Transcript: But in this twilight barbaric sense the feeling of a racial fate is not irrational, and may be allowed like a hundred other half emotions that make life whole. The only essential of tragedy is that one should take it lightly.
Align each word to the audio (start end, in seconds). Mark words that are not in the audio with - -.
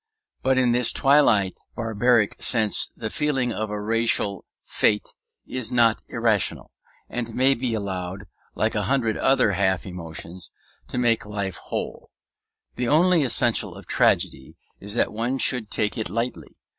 But 0.41 0.57
in 0.57 0.71
this 0.71 0.91
twilight 0.91 1.53
barbaric 1.75 2.41
sense 2.41 2.89
the 2.97 3.11
feeling 3.11 3.53
of 3.53 3.69
a 3.69 3.79
racial 3.79 4.45
fate 4.63 5.13
is 5.45 5.71
not 5.71 5.99
irrational, 6.09 6.71
and 7.07 7.35
may 7.35 7.53
be 7.53 7.75
allowed 7.75 8.25
like 8.55 8.73
a 8.73 8.81
hundred 8.85 9.15
other 9.15 9.51
half 9.51 9.85
emotions 9.85 10.49
that 10.87 10.97
make 10.97 11.23
life 11.27 11.57
whole. 11.57 12.09
The 12.77 12.87
only 12.87 13.21
essential 13.21 13.75
of 13.75 13.85
tragedy 13.85 14.55
is 14.79 14.95
that 14.95 15.13
one 15.13 15.37
should 15.37 15.69
take 15.69 15.99
it 15.99 16.09
lightly. 16.09 16.57